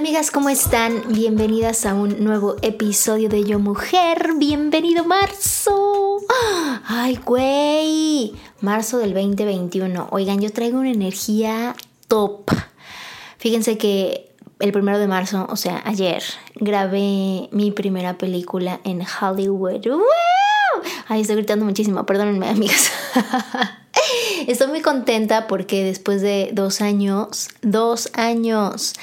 [0.00, 1.02] amigas, ¿cómo están?
[1.08, 4.30] Bienvenidas a un nuevo episodio de Yo Mujer.
[4.38, 6.16] Bienvenido marzo.
[6.86, 8.32] Ay, güey.
[8.62, 10.08] Marzo del 2021.
[10.10, 11.76] Oigan, yo traigo una energía
[12.08, 12.50] top.
[13.36, 16.22] Fíjense que el primero de marzo, o sea, ayer,
[16.54, 19.86] grabé mi primera película en Hollywood.
[19.86, 20.00] ¡Wow!
[21.08, 22.90] Ay, estoy gritando muchísimo, perdónenme, amigas.
[24.46, 28.94] Estoy muy contenta porque después de dos años, dos años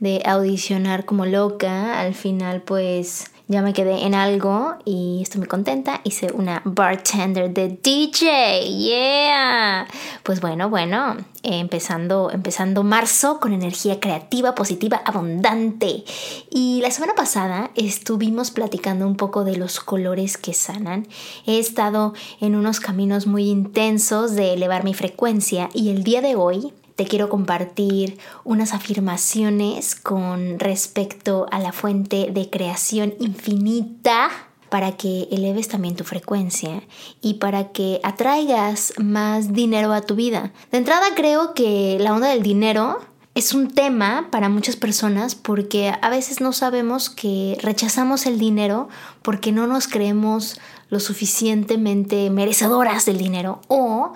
[0.00, 5.48] de audicionar como loca, al final pues ya me quedé en algo y estoy muy
[5.48, 6.00] contenta.
[6.04, 8.66] Hice una bartender de DJ.
[8.78, 9.86] Yeah.
[10.22, 16.04] Pues bueno, bueno, empezando empezando marzo con energía creativa, positiva, abundante.
[16.50, 21.06] Y la semana pasada estuvimos platicando un poco de los colores que sanan.
[21.46, 26.34] He estado en unos caminos muy intensos de elevar mi frecuencia y el día de
[26.34, 34.30] hoy te quiero compartir unas afirmaciones con respecto a la fuente de creación infinita
[34.68, 36.82] para que eleves también tu frecuencia
[37.20, 40.52] y para que atraigas más dinero a tu vida.
[40.72, 43.00] De entrada creo que la onda del dinero
[43.34, 48.88] es un tema para muchas personas porque a veces no sabemos que rechazamos el dinero
[49.22, 54.12] porque no nos creemos lo suficientemente merecedoras del dinero o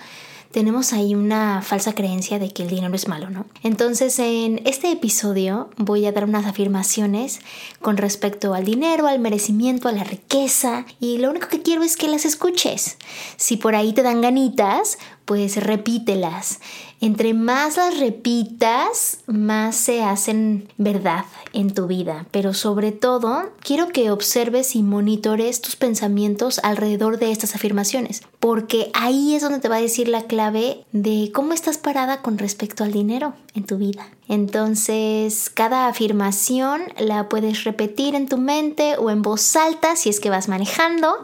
[0.51, 3.47] tenemos ahí una falsa creencia de que el dinero es malo, ¿no?
[3.63, 7.41] Entonces en este episodio voy a dar unas afirmaciones
[7.81, 11.97] con respecto al dinero, al merecimiento, a la riqueza y lo único que quiero es
[11.97, 12.97] que las escuches.
[13.37, 14.99] Si por ahí te dan ganitas,
[15.29, 16.59] pues repítelas.
[17.03, 22.27] Entre más las repitas, más se hacen verdad en tu vida.
[22.31, 28.91] Pero sobre todo, quiero que observes y monitores tus pensamientos alrededor de estas afirmaciones, porque
[28.95, 32.83] ahí es donde te va a decir la clave de cómo estás parada con respecto
[32.83, 34.09] al dinero en tu vida.
[34.29, 40.21] Entonces, cada afirmación la puedes repetir en tu mente o en voz alta si es
[40.21, 41.15] que vas manejando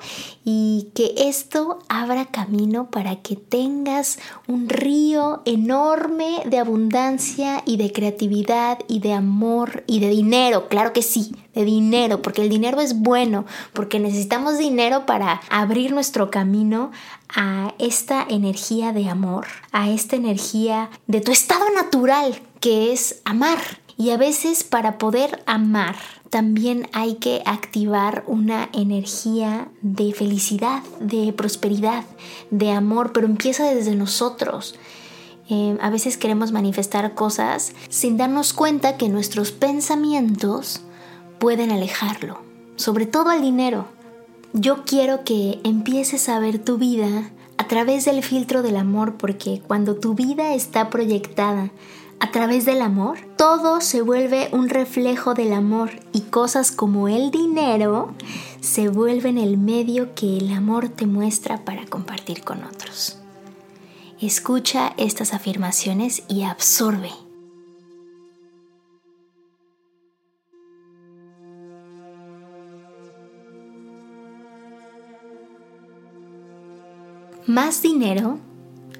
[0.45, 7.93] y que esto abra camino para que tengas un río enorme de abundancia y de
[7.93, 12.81] creatividad y de amor y de dinero, claro que sí, de dinero, porque el dinero
[12.81, 16.91] es bueno, porque necesitamos dinero para abrir nuestro camino
[17.35, 23.59] a esta energía de amor, a esta energía de tu estado natural, que es amar.
[23.97, 25.97] Y a veces para poder amar
[26.31, 32.05] también hay que activar una energía de felicidad, de prosperidad,
[32.51, 34.75] de amor, pero empieza desde nosotros.
[35.49, 40.81] Eh, a veces queremos manifestar cosas sin darnos cuenta que nuestros pensamientos
[41.39, 42.41] pueden alejarlo,
[42.75, 43.94] sobre todo el dinero.
[44.57, 49.61] Yo quiero que empieces a ver tu vida a través del filtro del amor porque
[49.67, 51.73] cuando tu vida está proyectada
[52.21, 57.33] a través del amor, todo se vuelve un reflejo del amor y cosas como el
[57.33, 58.15] dinero
[58.61, 63.19] se vuelven el medio que el amor te muestra para compartir con otros.
[64.21, 67.11] Escucha estas afirmaciones y absorbe.
[77.47, 78.39] Más dinero,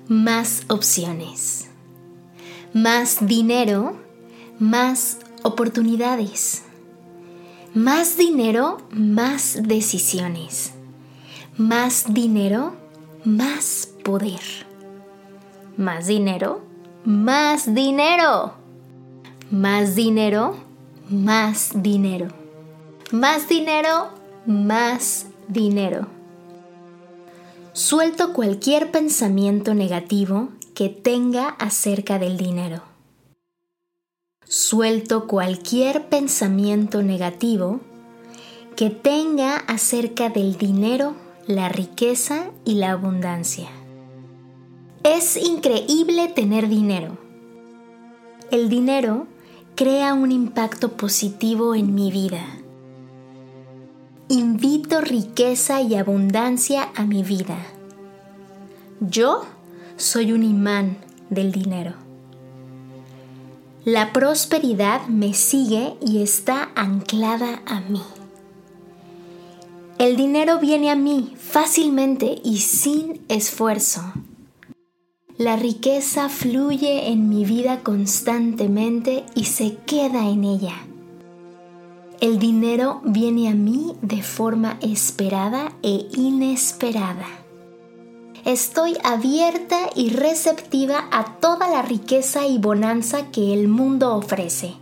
[0.07, 1.71] más opciones.
[2.75, 3.97] Más dinero,
[4.59, 6.63] más oportunidades.
[7.73, 10.75] Más dinero, más decisiones.
[11.57, 12.75] Más dinero,
[13.25, 14.43] más poder.
[15.79, 16.61] Más dinero,
[17.07, 18.53] más dinero.
[19.51, 20.55] Más dinero,
[21.09, 22.29] más dinero.
[23.11, 24.11] Más dinero,
[24.45, 26.14] más dinero.
[27.77, 32.85] Suelto cualquier pensamiento negativo que tenga acerca del dinero.
[34.45, 37.81] Suelto cualquier pensamiento negativo
[38.77, 41.17] que tenga acerca del dinero,
[41.49, 43.71] la riqueza y la abundancia.
[45.03, 47.19] Es increíble tener dinero.
[48.53, 49.27] El dinero
[49.75, 52.47] crea un impacto positivo en mi vida.
[54.37, 57.57] Invito riqueza y abundancia a mi vida.
[58.99, 59.45] Yo
[59.97, 60.97] soy un imán
[61.31, 61.93] del dinero.
[63.85, 68.03] La prosperidad me sigue y está anclada a mí.
[70.01, 74.03] El dinero viene a mí fácilmente y sin esfuerzo.
[75.39, 80.75] La riqueza fluye en mi vida constantemente y se queda en ella.
[82.25, 87.27] El dinero viene a mí de forma esperada e inesperada.
[88.47, 94.73] Estoy abierta y receptiva a toda la riqueza y bonanza que el mundo ofrece.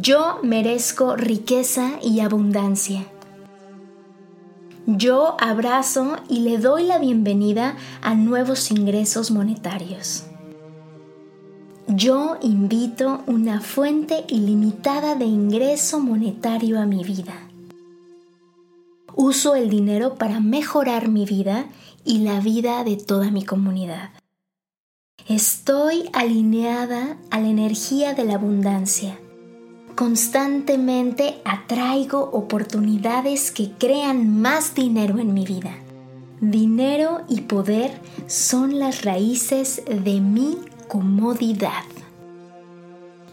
[0.00, 3.04] Yo merezco riqueza y abundancia.
[4.86, 10.24] Yo abrazo y le doy la bienvenida a nuevos ingresos monetarios.
[11.96, 17.32] Yo invito una fuente ilimitada de ingreso monetario a mi vida.
[19.14, 21.64] Uso el dinero para mejorar mi vida
[22.04, 24.10] y la vida de toda mi comunidad.
[25.26, 29.18] Estoy alineada a la energía de la abundancia.
[29.94, 35.74] Constantemente atraigo oportunidades que crean más dinero en mi vida.
[36.42, 40.58] Dinero y poder son las raíces de mi
[40.88, 41.84] comodidad.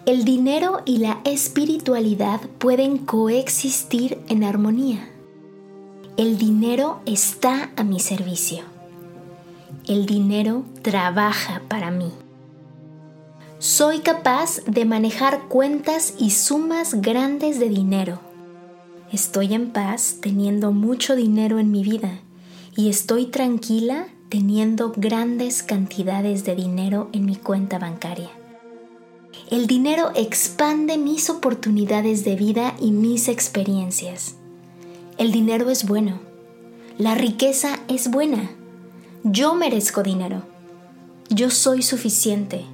[0.05, 5.09] El dinero y la espiritualidad pueden coexistir en armonía.
[6.17, 8.63] El dinero está a mi servicio.
[9.87, 12.11] El dinero trabaja para mí.
[13.59, 18.19] Soy capaz de manejar cuentas y sumas grandes de dinero.
[19.11, 22.19] Estoy en paz teniendo mucho dinero en mi vida
[22.75, 28.31] y estoy tranquila teniendo grandes cantidades de dinero en mi cuenta bancaria.
[29.51, 34.33] El dinero expande mis oportunidades de vida y mis experiencias.
[35.19, 36.19] El dinero es bueno.
[36.97, 38.49] La riqueza es buena.
[39.23, 40.41] Yo merezco dinero.
[41.29, 42.65] Yo soy suficiente.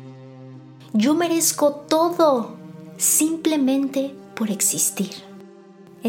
[0.94, 2.56] Yo merezco todo
[2.96, 5.29] simplemente por existir.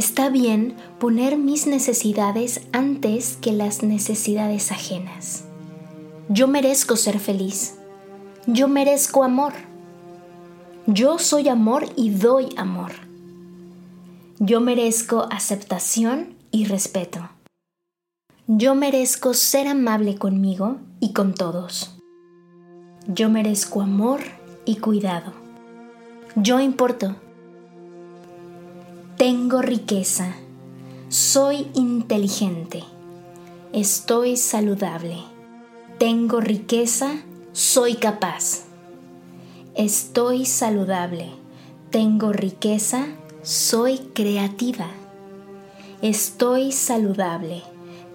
[0.01, 5.45] Está bien poner mis necesidades antes que las necesidades ajenas.
[6.31, 7.75] Yo merezco ser feliz.
[8.47, 9.53] Yo merezco amor.
[10.87, 12.93] Yo soy amor y doy amor.
[14.39, 17.29] Yo merezco aceptación y respeto.
[18.47, 21.95] Yo merezco ser amable conmigo y con todos.
[23.07, 24.21] Yo merezco amor
[24.65, 25.35] y cuidado.
[26.37, 27.17] Yo importo.
[29.21, 30.35] Tengo riqueza.
[31.11, 32.85] Soy inteligente.
[33.75, 35.19] Estoy saludable.
[35.99, 37.21] Tengo riqueza.
[37.53, 38.63] Soy capaz.
[39.75, 41.29] Estoy saludable.
[41.91, 43.09] Tengo riqueza
[43.43, 44.87] soy creativa.
[46.01, 47.63] Estoy saludable.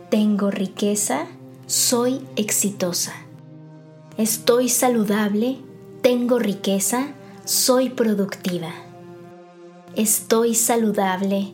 [0.10, 1.28] Tengo riqueza.
[1.68, 3.14] Soy exitosa.
[4.18, 5.60] Estoy saludable.
[6.02, 7.10] Tengo riqueza.
[7.44, 8.85] Soy productiva.
[9.96, 11.54] Estoy saludable.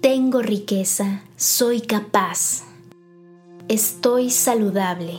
[0.00, 1.22] Tengo riqueza.
[1.36, 2.62] Soy capaz.
[3.68, 5.18] Estoy saludable.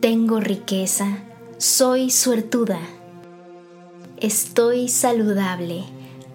[0.00, 1.18] Tengo riqueza.
[1.58, 2.80] Soy suertuda.
[4.18, 5.84] Estoy saludable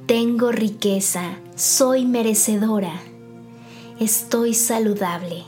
[0.08, 2.94] tengo riqueza, soy merecedora.
[4.00, 5.44] Estoy saludable,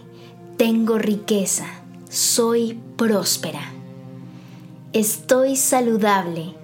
[0.57, 1.65] tengo riqueza,
[2.09, 3.71] soy próspera.
[4.91, 6.55] Estoy saludable,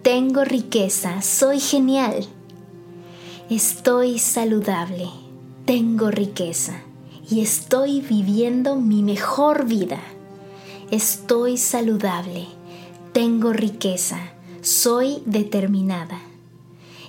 [0.00, 2.26] tengo riqueza, soy genial.
[3.50, 5.10] Estoy saludable,
[5.66, 6.80] tengo riqueza
[7.30, 10.00] y estoy viviendo mi mejor vida.
[10.90, 12.46] Estoy saludable,
[13.12, 14.18] tengo riqueza,
[14.62, 16.22] soy determinada.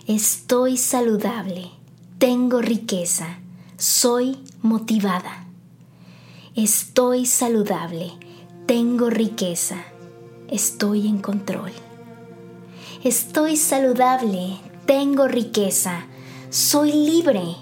[0.07, 1.71] Estoy saludable,
[2.17, 3.39] tengo riqueza,
[3.77, 5.45] soy motivada.
[6.53, 8.11] Estoy saludable,
[8.65, 9.77] tengo riqueza,
[10.49, 11.71] estoy en control.
[13.05, 16.07] Estoy saludable, tengo riqueza,
[16.49, 17.55] soy libre.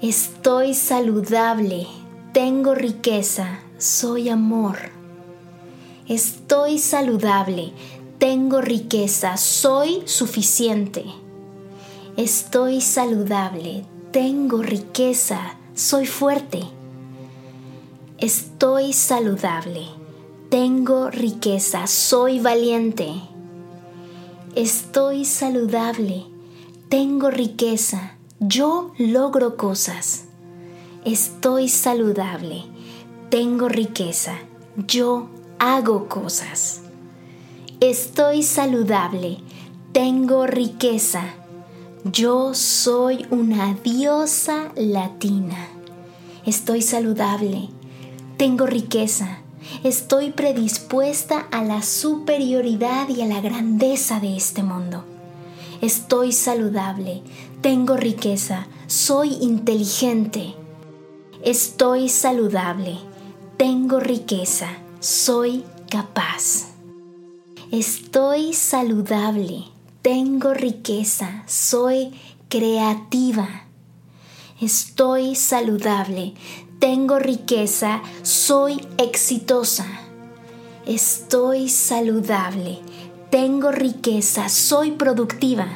[0.00, 1.86] Estoy saludable,
[2.32, 4.76] tengo riqueza, soy amor.
[6.06, 7.72] Estoy saludable,
[8.18, 11.04] tengo riqueza, soy suficiente.
[12.16, 16.62] Estoy saludable, tengo riqueza, soy fuerte.
[18.18, 19.86] Estoy saludable,
[20.48, 23.14] tengo riqueza, soy valiente.
[24.54, 26.24] Estoy saludable,
[26.88, 30.24] tengo riqueza, yo logro cosas.
[31.04, 32.64] Estoy saludable,
[33.28, 34.38] tengo riqueza,
[34.86, 35.28] yo
[35.58, 36.80] hago cosas.
[37.80, 39.38] Estoy saludable,
[39.92, 41.34] tengo riqueza.
[42.04, 45.68] Yo soy una diosa latina.
[46.46, 47.68] Estoy saludable.
[48.38, 49.40] Tengo riqueza.
[49.84, 55.04] Estoy predispuesta a la superioridad y a la grandeza de este mundo.
[55.80, 57.22] Estoy saludable.
[57.60, 58.66] Tengo riqueza.
[58.88, 60.54] Soy inteligente.
[61.44, 62.98] Estoy saludable.
[63.56, 64.68] Tengo riqueza.
[64.98, 66.70] Soy capaz.
[67.70, 69.66] Estoy saludable.
[70.02, 71.44] Tengo riqueza.
[71.46, 72.12] Soy
[72.48, 73.66] creativa.
[74.60, 76.34] Estoy saludable.
[76.80, 78.02] Tengo riqueza.
[78.22, 79.86] Soy exitosa.
[80.86, 82.80] Estoy saludable.
[83.30, 84.48] Tengo riqueza.
[84.48, 85.66] Soy productiva.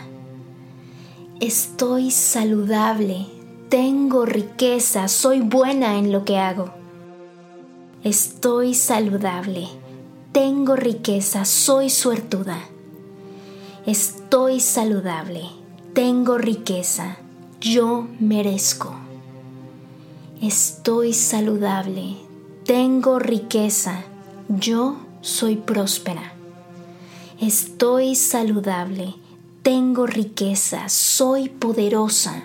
[1.39, 3.27] Estoy saludable.
[3.69, 5.07] Tengo riqueza.
[5.09, 6.71] Soy buena en lo que hago.
[8.05, 9.69] Estoy saludable.
[10.33, 11.45] Tengo riqueza.
[11.45, 12.59] Soy suertuda.
[13.85, 15.43] Estoy saludable.
[15.93, 17.19] Tengo riqueza.
[17.61, 18.95] Yo merezco.
[20.41, 22.17] Estoy saludable.
[22.65, 24.05] Tengo riqueza.
[24.49, 26.33] Yo soy próspera.
[27.43, 29.17] Estoy saludable.
[29.65, 30.89] Tengo riqueza.
[30.89, 32.45] Soy poderosa.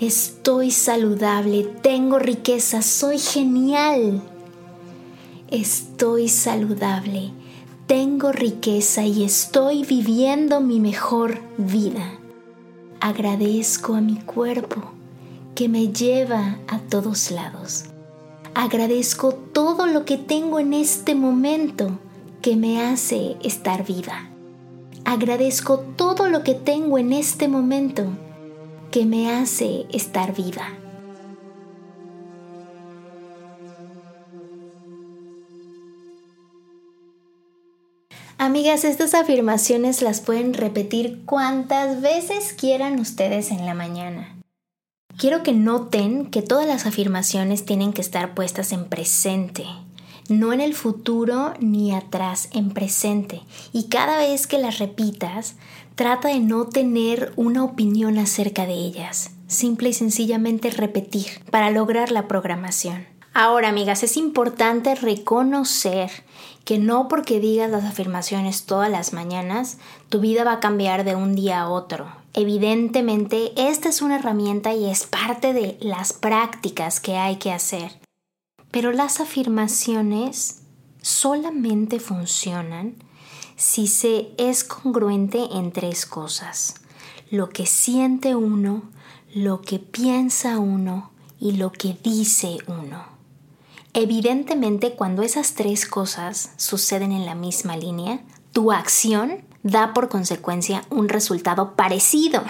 [0.00, 1.62] Estoy saludable.
[1.62, 2.82] Tengo riqueza.
[2.82, 4.20] Soy genial.
[5.52, 7.30] Estoy saludable.
[7.86, 12.18] Tengo riqueza y estoy viviendo mi mejor vida.
[12.98, 14.82] Agradezco a mi cuerpo
[15.54, 17.84] que me lleva a todos lados.
[18.56, 22.00] Agradezco todo lo que tengo en este momento
[22.44, 24.28] que me hace estar viva.
[25.06, 28.04] Agradezco todo lo que tengo en este momento
[28.90, 30.68] que me hace estar viva.
[38.36, 44.36] Amigas, estas afirmaciones las pueden repetir cuantas veces quieran ustedes en la mañana.
[45.16, 49.64] Quiero que noten que todas las afirmaciones tienen que estar puestas en presente,
[50.28, 53.42] no en el futuro ni atrás, en presente.
[53.72, 55.56] Y cada vez que las repitas,
[55.94, 62.10] trata de no tener una opinión acerca de ellas, simple y sencillamente repetir para lograr
[62.10, 63.06] la programación.
[63.32, 66.10] Ahora, amigas, es importante reconocer
[66.64, 69.78] que no porque digas las afirmaciones todas las mañanas,
[70.08, 72.06] tu vida va a cambiar de un día a otro.
[72.32, 78.03] Evidentemente, esta es una herramienta y es parte de las prácticas que hay que hacer.
[78.74, 80.62] Pero las afirmaciones
[81.00, 82.96] solamente funcionan
[83.54, 86.74] si se es congruente en tres cosas.
[87.30, 88.90] Lo que siente uno,
[89.32, 93.04] lo que piensa uno y lo que dice uno.
[93.92, 100.84] Evidentemente, cuando esas tres cosas suceden en la misma línea, tu acción da por consecuencia
[100.90, 102.42] un resultado parecido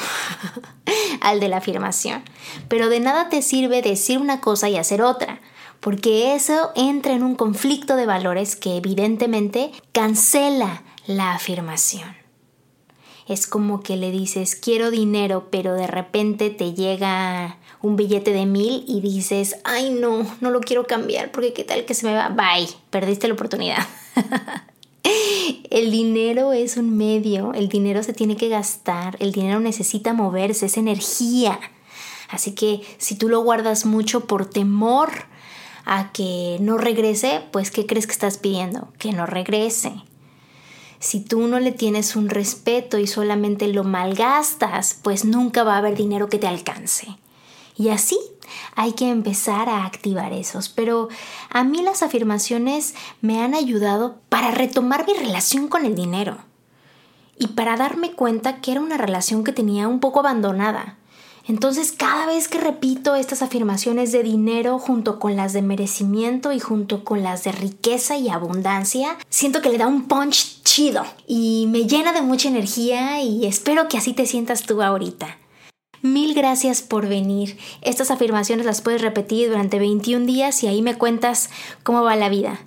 [1.21, 2.25] al de la afirmación.
[2.69, 5.43] Pero de nada te sirve decir una cosa y hacer otra,
[5.85, 12.17] porque eso entra en un conflicto de valores que evidentemente cancela la afirmación.
[13.29, 18.47] Es como que le dices quiero dinero, pero de repente te llega un billete de
[18.47, 22.14] mil y dices, ay no, no lo quiero cambiar porque qué tal que se me
[22.14, 23.87] va, bye, perdiste la oportunidad.
[25.71, 30.64] el dinero es un medio, el dinero se tiene que gastar, el dinero necesita moverse,
[30.64, 31.61] es energía.
[32.31, 35.34] Así que si tú lo guardas mucho por temor
[35.85, 38.93] a que no regrese, pues ¿qué crees que estás pidiendo?
[38.99, 39.93] Que no regrese.
[40.99, 45.79] Si tú no le tienes un respeto y solamente lo malgastas, pues nunca va a
[45.79, 47.19] haber dinero que te alcance.
[47.76, 48.19] Y así
[48.75, 50.69] hay que empezar a activar esos.
[50.69, 51.09] Pero
[51.50, 56.38] a mí las afirmaciones me han ayudado para retomar mi relación con el dinero
[57.38, 60.97] y para darme cuenta que era una relación que tenía un poco abandonada.
[61.47, 66.61] Entonces cada vez que repito estas afirmaciones de dinero junto con las de merecimiento y
[66.61, 71.67] junto con las de riqueza y abundancia, siento que le da un punch chido y
[71.69, 75.39] me llena de mucha energía y espero que así te sientas tú ahorita.
[76.01, 77.59] Mil gracias por venir.
[77.83, 81.51] Estas afirmaciones las puedes repetir durante 21 días y ahí me cuentas
[81.83, 82.61] cómo va la vida.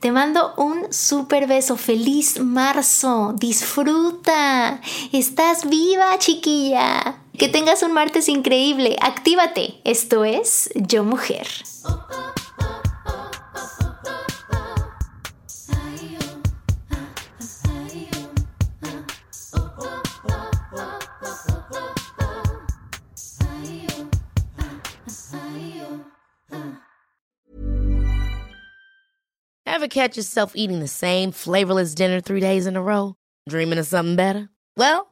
[0.00, 1.76] Te mando un super beso.
[1.76, 3.34] Feliz marzo.
[3.38, 4.80] Disfruta.
[5.12, 7.21] Estás viva, chiquilla.
[7.42, 8.96] Que tengas un martes increíble.
[9.00, 9.80] Actívate.
[9.82, 11.48] Esto es Yo Mujer.
[29.66, 33.16] Ever catch yourself eating the same flavorless dinner three days in a row?
[33.48, 34.48] Dreaming of something better?
[34.76, 35.11] Well,